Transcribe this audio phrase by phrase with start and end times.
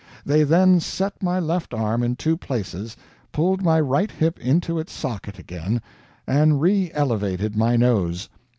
[0.25, 2.97] They then set my left arm in two places,
[3.31, 5.79] pulled my right hip into its socket again,
[6.25, 8.27] and re elevated my nose.